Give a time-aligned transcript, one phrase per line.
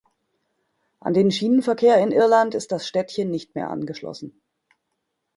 [0.99, 4.41] An den Schienenverkehr in Irland ist das Städtchen nicht mehr angeschlossen.